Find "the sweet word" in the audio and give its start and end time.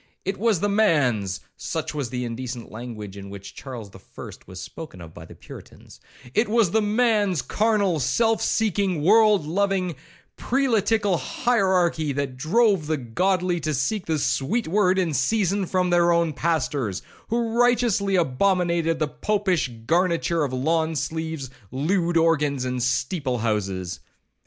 14.07-14.97